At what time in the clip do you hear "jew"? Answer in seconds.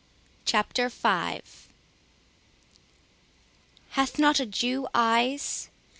4.47-4.87